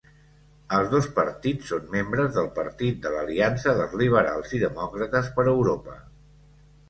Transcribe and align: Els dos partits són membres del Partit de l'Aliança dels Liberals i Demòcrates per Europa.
Els 0.77 0.87
dos 0.93 1.07
partits 1.17 1.67
són 1.73 1.83
membres 1.95 2.31
del 2.37 2.47
Partit 2.55 2.97
de 3.05 3.11
l'Aliança 3.15 3.75
dels 3.81 3.93
Liberals 4.03 4.55
i 4.61 4.61
Demòcrates 4.63 5.29
per 5.37 5.45
Europa. 5.55 5.99